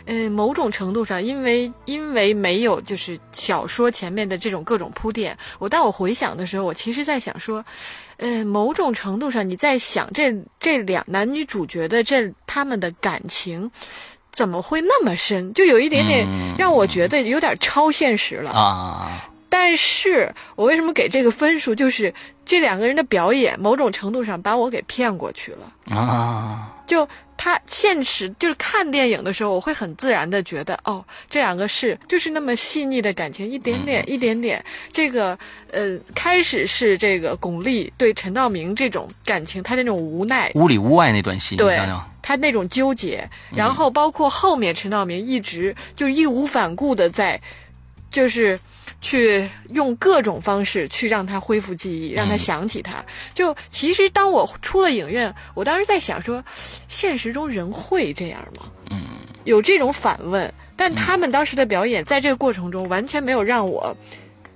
[0.05, 7.63] 呃，某种程度上，因为因为没有就是小说前面的这种各种铺垫，我当我回想的时候，我其实在想说，
[8.17, 13.69] 呃，某种程度上你在想这这两男女主角的这他们的感情
[14.31, 19.29] 怎么会那么深，就有一点点让我觉得有点超现实了啊。
[19.49, 21.73] 但是我为什么给这个分数？
[21.73, 22.13] 就是
[22.45, 26.75] 这两个人的表演，某种程度上把我给骗过去了啊！
[26.85, 34.63] 就他现实，就是看电影的时候，我会很自然的觉得，哦，这两个是就是那么细腻的感情，一点点，一点点。
[34.91, 35.37] 这个
[35.71, 41.79] 呃，开始是这个巩俐对陈道明这种感情，他那种无奈，屋里屋外那段戏，对，
[42.21, 47.41] 他那种纠结，然后包括后面陈道明一直就义无反顾的在，
[48.11, 48.59] 就是。
[49.01, 53.03] 去用各种方式去让他恢复记忆，让他想起他。
[53.33, 56.43] 就其实当我出了影院，我当时在想说，
[56.87, 58.65] 现实中人会这样吗？
[58.91, 59.01] 嗯，
[59.45, 60.53] 有这种反问。
[60.75, 63.95] 但他们当时的表演，在这个过程中完全没有让我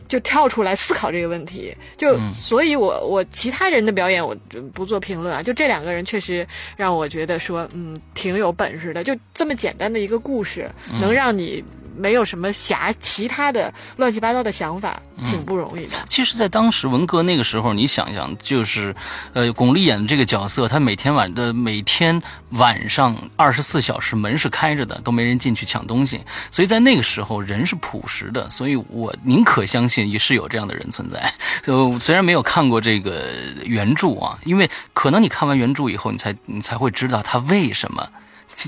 [0.08, 1.76] 就跳出来思考这个问题。
[1.98, 4.36] 就所以，我我其他人的表演我
[4.74, 5.44] 不做评论啊。
[5.44, 9.04] 就这两个人确实让我觉得说，嗯，挺有本事的。
[9.04, 11.64] 就这么简单的一个故事，能让你。
[11.96, 15.92] 没有什么狭其他的乱七八糟的想法，挺不容易的。
[16.08, 18.96] 其实，在当时文革那个时候，你想想，就是，
[19.34, 26.22] 呃，巩俐演的这个角色，她每天晚的每天晚上二十四小时门是开着的，都没人进去抢东西。
[26.52, 28.50] 所以在那个时候，人是朴实的。
[28.50, 31.34] 所以我宁可相信也是有这样的人存在。
[31.66, 33.30] 呃，虽然没有看过这个
[33.66, 38.10] 原著啊，因为可能你看完原著以后，你才你才会知道他为什么，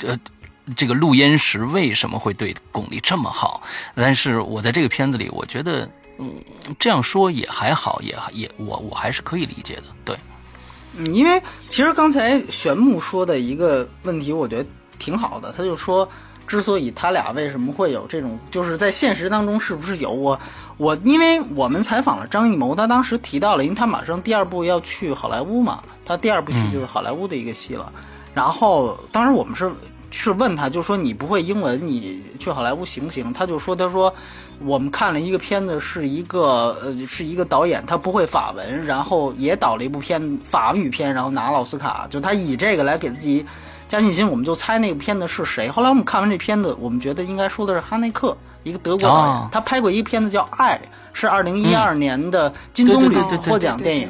[0.04, 0.20] 呃。
[0.76, 3.62] 这个陆焉识为什么会对巩俐这么好？
[3.94, 6.34] 但是我在这个片子里，我觉得，嗯，
[6.80, 9.84] 这样说也还好，也也我我还是可以理解的。
[10.04, 10.18] 对，
[10.98, 14.66] 嗯，因为其实刚才玄牧说的一个问题，我觉得
[14.98, 15.54] 挺好的。
[15.56, 16.08] 他就说，
[16.48, 20.40] 之所以他俩为什么会有这种，就是在现实当中是不是有我
[20.78, 27.92] 我，因为我们采访了张艺谋，他当时提到了，因为他马上第二部要去好莱坞嘛，他第二部戏就是好莱坞的一个戏了。
[28.34, 29.72] 然后当时我们是
[30.12, 33.32] 是问他，就说你不会英文，你去好莱坞行不行？
[33.34, 34.14] 他就说，他说
[34.64, 43.46] 我们看了一个片子，是一个呃是一个导演，他不会法文，然后也导了一部片法语片，然后拿了奥斯卡，就他以这个来给自己。
[43.88, 45.70] 加信心，我们就猜那个片子是谁。
[45.70, 50.76] 后来我们看完这片子，我们觉得应该说的是哈内克，一个德国导演，他拍过一个片子叫《爱》，
[51.14, 54.10] 是二零一二年的金棕榈获奖电影。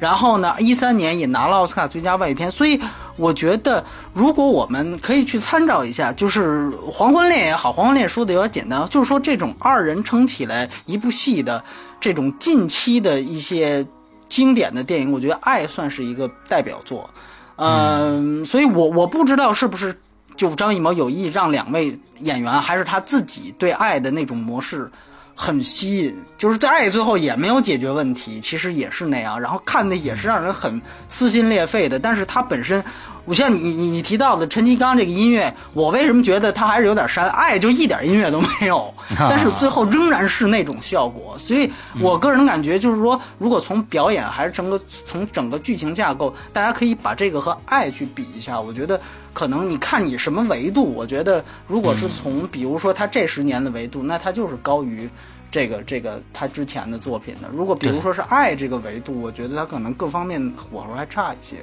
[0.00, 2.50] 然后呢，一三年也拿了奥斯卡最佳外语片。
[2.50, 2.80] 所以
[3.16, 11.62] 我觉得，如果我们可以去参照一下，就是《黄昏恋》也好，《黄昏恋》说的有点简单，就是说这种二人撑起来一部戏的
[12.00, 13.86] 这种近期的一些
[14.28, 17.08] 经典的电影，我觉得《爱》算是一个代表作。
[17.56, 19.96] 嗯，所以我我不知道是不是
[20.36, 24.90] 就张艺谋有意让两位演员，还是他自己对爱的那种模式
[25.34, 32.82] 很吸引，就是在爱最后也没有解决问题，其实也是那样，然后看的也是让人很撕心裂肺的，但是他本身。
[33.26, 37.28] 我像你你你提到的陈其刚这个音乐，我为什么觉得他还是有点删？
[37.30, 41.34] 爱就一点音乐都没有， 但是最后仍然是那种效果。
[41.38, 48.60] 所以我个人感觉就是说，如果从表演还是整个从整个剧情架构，大家可以把这个和爱去比一下。
[48.60, 49.00] 我觉得
[49.32, 55.08] 可能你看你什么维度，我觉得如果是从比如说他这十年的维度，那他就是高于
[55.50, 57.48] 这个这个他之前的作品的。
[57.52, 61.56] 如果比如说是爱这个维度，我觉得他可能各方面火候还差一些。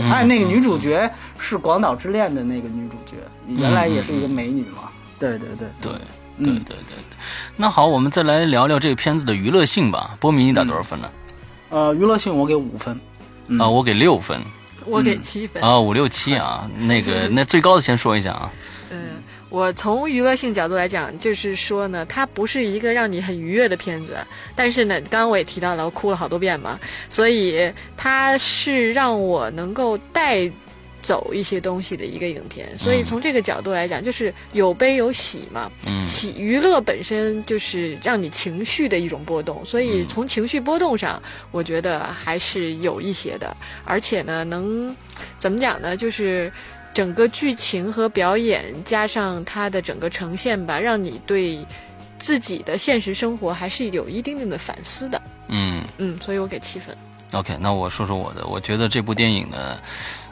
[0.00, 3.16] 哎，那个女主角是《广岛之恋》的那个女主角，
[3.48, 4.88] 原来也是一个美女嘛？
[5.18, 5.92] 对对对对，
[6.38, 6.96] 对对对。
[7.56, 10.16] 那好，我们再来聊聊这个片子的娱乐性吧。
[10.18, 11.10] 波米，你打多少分呢？
[11.70, 12.98] 呃，娱乐性我给五分。
[13.58, 14.40] 啊，我给六分。
[14.84, 15.62] 我给七分。
[15.62, 18.50] 啊，五六七啊，那个 那最高的先说一下啊。
[18.90, 18.98] 嗯。
[19.52, 24.16] 我从娱乐性角度来讲，就是说呢，它不是一个让你很愉悦的片子，
[24.56, 30.50] 但是呢，刚刚我也提到了，我哭了好多遍嘛，所以它是让我能够带
[31.02, 32.66] 走一些东西的一个影片。
[32.78, 35.70] 所以从这个角度来讲，就是有悲有喜嘛。
[35.86, 36.08] 嗯。
[36.08, 44.96] 喜娱乐本身就是让你情绪的一种波动，所以从情绪波动上，我觉得还是有一些的，而且呢，能
[45.36, 45.94] 怎么讲呢？
[45.94, 46.50] 就是。
[46.94, 51.58] 整个剧情和表演加上它的整个呈现吧，让你对
[52.18, 55.20] 自己的现实生活还是有一定定的反思的。
[55.48, 56.96] 嗯嗯，所以我给七分。
[57.32, 59.78] OK，那我说说我的，我觉得这部电影呢，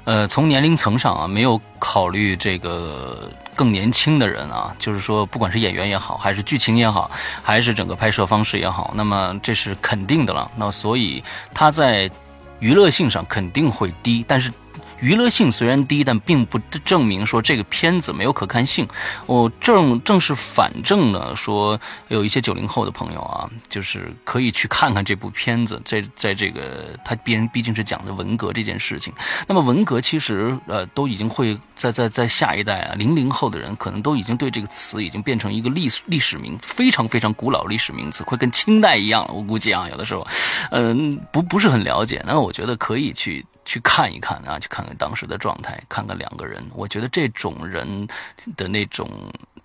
[0.05, 7.11] 呃，从年龄层上啊，没有考虑这个更年轻的人啊，就是说，不管是演员也好，还是剧情也好，
[7.42, 10.51] 还是整个拍摄方式也好，那么这是肯定的了。
[10.57, 12.11] 那所以它在
[12.59, 14.53] 娱乐性上肯定会低，但是。
[15.01, 18.87] 娱乐性虽然低，但并不证明说这个片子没有可看性。
[19.27, 25.81] 我正正是反正呢，说有一些九零后的朋友啊，就是可以去看看这部片子。
[25.85, 29.13] 在在这个他毕竟毕竟是讲的文革这件事情。
[29.47, 39.33] 那么文革其实呃都已经会在在在下一代啊零零后的人可能都已经对这个词已经变成一个历史历史名非常非常古老历史名词，会跟清代一样了。
[39.33, 40.27] 我估计啊，有的时候，
[40.71, 42.23] 嗯，不不是很了解。
[42.27, 43.45] 那我觉得可以去。
[43.70, 48.09] 去看一看啊，去看看当时的状态，看看两个人，我觉得这种人
[48.56, 49.09] 的那种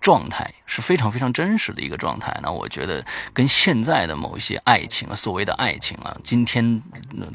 [0.00, 2.38] 状态是非常非常真实的一个状态。
[2.40, 6.80] 那我觉得跟现在的某一些爱情啊，所谓的爱情啊，今天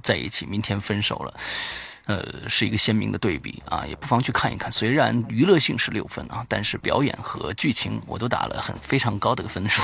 [0.01, 1.33] 在一起，明天分手了，
[2.05, 4.71] 呃，是一个鲜明的对比啊，也不妨去看一看。
[4.71, 9.81] 虽然娱乐性是六分啊，但是表演和剧情我都打了很非常高的分数。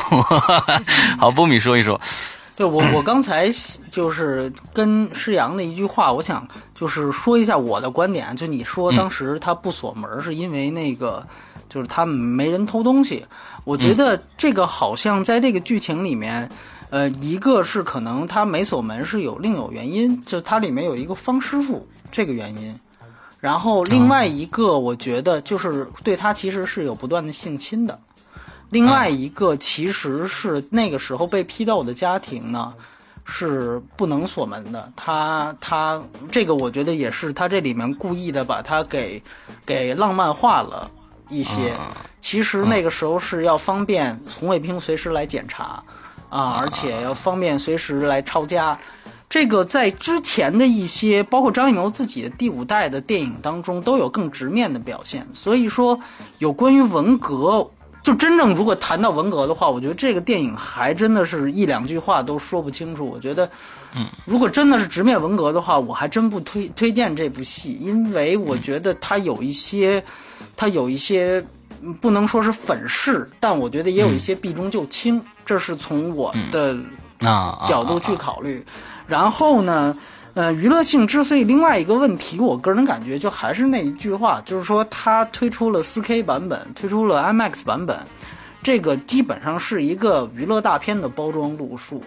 [1.19, 1.99] 好，波米说一说。
[2.57, 3.51] 对我，我刚才
[3.91, 8.35] 就是跟施阳的一句话，我想就是说一下我的观点。
[8.35, 11.23] 就你说当时他不锁门，是因为那个
[11.69, 13.23] 就是他没人偷东西。
[13.63, 16.49] 我觉得这个好像在这个剧情里面，
[16.89, 22.75] 呃，一个是可能他没锁门是有另有原因，就它里面有一个方师傅这个原因。
[23.39, 27.99] 然后另外一个，我觉得就是对他其实是有不断的性侵的。
[28.69, 32.73] 另外一个其实是那个时候被批斗的家庭呢，
[33.23, 34.91] 是不能锁门的。
[34.93, 39.23] 他他这个我觉得也是他这里面故意的把它给
[39.65, 40.91] 给浪漫化了
[41.29, 41.73] 一些。
[42.19, 45.81] 其实那个时候是要方便红卫兵随时来检查
[46.29, 48.77] 啊，而且要方便随时来抄家。
[49.29, 55.25] 这个在之前的一些，包括张艺谋自己的第五代的电影当中都有更直面的表现。
[55.33, 55.97] 所以说，
[56.39, 57.69] 有关于文革。
[58.07, 63.05] 就真正如果谈到文革的话，我觉得这个电影还真的是一两句话都说不清楚。
[63.05, 63.49] 我觉得，
[63.93, 70.01] 嗯，如果真的是直面文革的话，我还真不推推荐这部戏，因为我觉得它有一些，
[70.55, 71.45] 它有一些
[71.99, 76.77] 不能说是粉饰，但我觉得也有一些避重就轻，这是从我的
[77.19, 78.65] 啊角度去考虑。
[79.05, 79.93] 然后呢，
[80.37, 87.97] 呃，娱乐性之所以另外一个问题，我个人感觉就还是那一句话，就是说它推出了 4K 版本，推出了 IMAX 版本。
[88.61, 92.03] 这个基本上是一个娱乐大片的包装路数，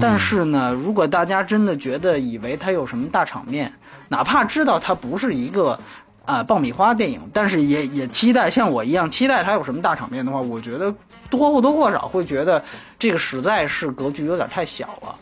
[0.00, 3.70] 但是呢，如果大家真的觉得以为它有什么大场面，
[4.08, 5.78] 哪怕知道它不是一个
[6.24, 10.94] 啊、爆米花电影，但是也也期待像我一样期待它有什么大场面的话，我觉得
[11.28, 12.64] 多或多或少会觉得
[12.98, 15.14] 这个实在是格局有点太小了。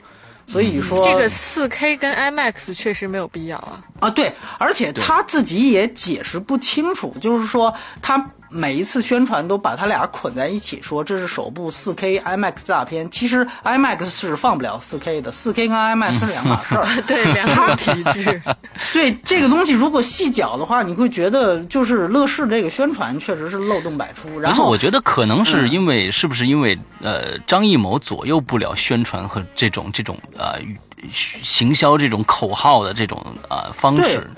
[0.47, 3.83] 所以说，这个四 K 跟 IMAX 确实没有必要啊。
[4.01, 8.19] 啊，对，而且他自己也解释不清楚，就是说他
[8.57, 13.11] 每一次宣传都把他俩捆在一起，说这是首部 4K IMAX 大片。
[13.11, 16.87] 其实 IMAX 是放不了 4K 的，4K 跟 IMAX 是两码事儿。
[17.05, 18.41] 对，两个 体制。
[18.93, 24.39] 对这个东西，如果细讲的话，你会觉得就是乐视这个宣传确实是漏洞百出。
[24.39, 30.61] 然，后我觉得可能是因为、是不是因为呃张艺谋左右不了宣传和这种这种呃
[31.13, 34.31] 行销这种口号的这种呃方式。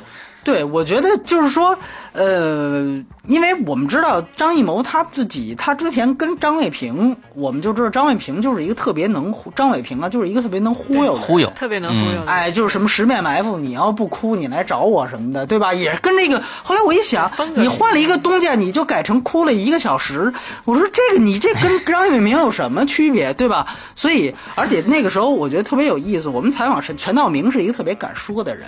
[0.42, 1.76] 对，我觉得就是说，
[2.16, 12.30] 呃，因为我们知道张艺谋他自己，他之前跟张卫平，我们就知道张卫平就是一个特别能忽，张伟平啊，就是一个特别能忽悠的忽悠特别能忽悠的。
[12.30, 15.74] 哎，就是什么十面埋伏，你要不哭，你来找我什么的，对吧？
[15.74, 16.42] 也跟这个。
[16.62, 20.32] 后来我一想风，格你换了一个东家，你就改成哭了一个小时。
[20.64, 23.66] 我说这个你这跟张伟明有什么区别，对吧？
[23.94, 26.30] 所以，而且那个时候我觉得特别有意思。
[26.30, 28.66] 我们采访陈陈道明是一个特别敢说的人。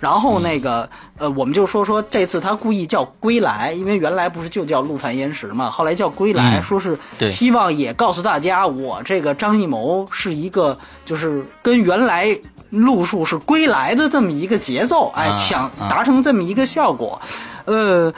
[0.00, 0.88] 然后那个
[1.18, 6.62] 呃，我们就说说这次他故意叫归来，因为原来不是就叫陆犯焉识嘛，后来叫归来，嗯。
[6.62, 6.98] 说是
[7.30, 12.38] 希望也告诉大家，我这个张艺谋是一个就是跟原来
[12.70, 17.20] 路数是归来的这么一个节奏，哎，啊想达成这么一个效果，
[17.64, 18.12] 呃。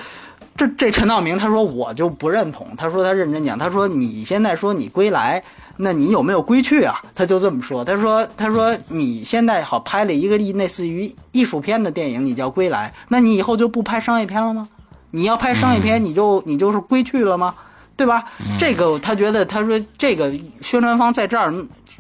[0.56, 5.42] 这这陈道明他说我就不认同，他说他认真讲，他说你现在说你归来，
[5.82, 7.00] 那你有没有归去啊？
[7.14, 14.68] 他就这么说，他说他说你现在好拍了一个类似于艺术片的电影，你叫归来，那你以后就不拍商业片了吗？
[15.10, 17.54] 你要拍商业片，你就你就是归去了吗？
[17.96, 18.24] 对吧？
[18.58, 21.52] 这个他觉得他说这个宣传方在这儿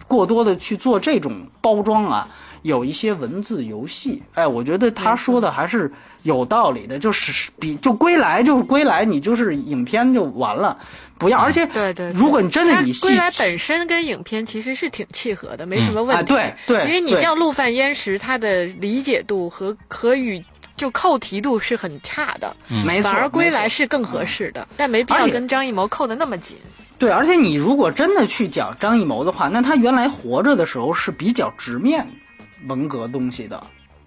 [0.06, 2.28] 过多的去做这种包装啊，
[2.62, 4.22] 有一些文字游戏。
[4.34, 5.92] 哎，我觉得他说的还是
[6.22, 10.76] 有道理的，就是比就归来就是归来，你就是影片就完了，
[11.18, 11.38] 不要。
[11.38, 16.28] 而且对对，对如果你真的它以归来本身跟影片其实是挺契合的，没什么问哎，题。
[16.28, 20.42] 对对，因为你对叫陆犯焉识，他的理解度和和与
[20.76, 26.56] 就扣题度是很差的，没错，反而归来是更合适的，但没必要跟张艺谋扣的那么紧。
[26.98, 32.06] 对，而且你如果真的去讲张艺谋的话，那他原来活着的时候是比较直面
[32.66, 33.62] 文革东西的。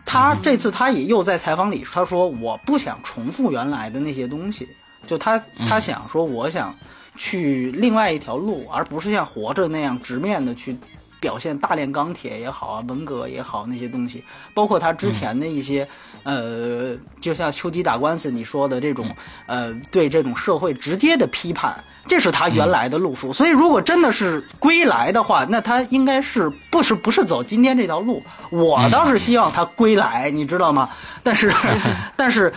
[0.05, 4.67] 他这次他也又在采访里他说我不想重复原来的那些东西，
[5.07, 6.75] 就他他想说我想
[7.15, 10.77] 去另外一条路，而不是像活着那样直面的去
[11.19, 14.23] 表现大炼钢铁也好啊，文革也好那些东西，
[14.53, 15.87] 包括他之前的一些、
[16.23, 19.09] 呃，就像秋吉打官司你说的这种
[19.47, 21.83] 呃，对这种社会直接的批判。
[22.05, 28.21] 这是他原来的路数，所以如果真的是归来的话，那他应该是不是不是走今天这条路？
[28.49, 30.89] 我倒是希望他归来，你知道吗？
[31.23, 31.53] 但是，
[32.17, 32.53] 但是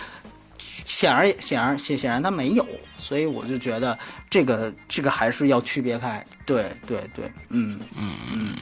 [0.58, 2.66] 显而显而显显然他没有，
[2.98, 3.96] 所以我就觉得
[4.28, 6.24] 这个这个还是要区别开。
[6.44, 8.54] 对对对，嗯嗯嗯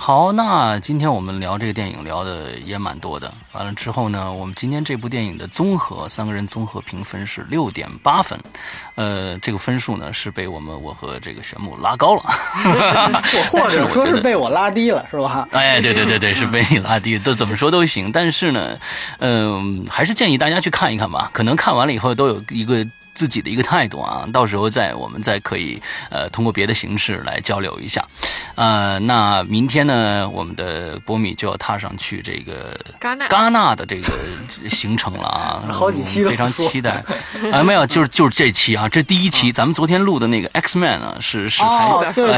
[0.00, 3.34] 好，那今天我们聊这个电影聊的也蛮多的。
[3.52, 8.38] 完了之后呢，我们今天这部电影的综合三个人综合评分是六点八分，
[8.94, 12.22] 呃，这个分数呢是被我们我和这个玄木拉高了，
[13.50, 15.48] 或 或者说是被我拉低了，是吧？
[15.50, 18.12] 哎，对对对对，是被你拉低，都怎么说都行。
[18.12, 18.78] 但是呢，
[19.18, 22.86] 嗯、还是建议大家去看一看吧，可能看完了以后都有一个。
[23.18, 28.06] 自己的一个态度啊，到时候再我们再可以呃通过别的形式来交流一下，
[28.54, 33.26] 呃，那明天呢，我们的波米就要踏上去这个戛纳。
[33.26, 34.12] 戛纳的这个
[34.70, 37.04] 行程了啊， 好几期都我们非常期待。
[37.52, 41.56] 啊，没有，就是就是这期啊，这第一期，咱们昨天录的那个 X Man 啊，是是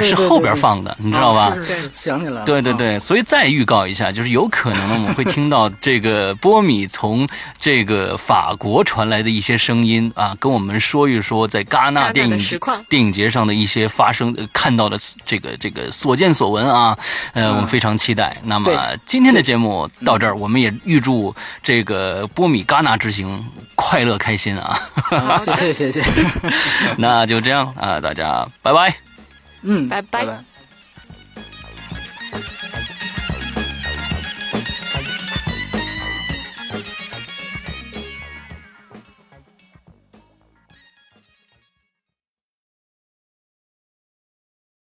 [0.02, 1.54] 是后边放的，你知道吧？
[1.92, 7.28] 想起来对对对，所以再预告一下，就是有可能呢，我们会听到这个波米从
[7.58, 16.96] 这个法国传来的一些声音啊，跟我们说一说在戛纳电影实况电影节上的一些发生、呃看到的这个这个所见所闻啊，
[17.32, 18.36] 呃，我们非常期待。
[18.44, 18.70] 那么
[19.06, 23.42] 今天的节目到这儿，我们也预祝这个波米戛纳之行
[23.74, 24.78] 快乐开心啊！
[25.10, 26.02] 啊谢谢谢谢，
[26.98, 28.94] 那就这样啊，大家拜拜。
[29.62, 30.49] 嗯，拜拜拜拜。